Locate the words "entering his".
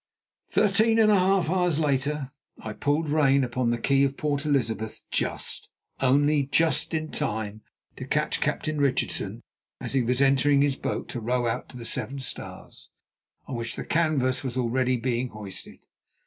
10.19-10.75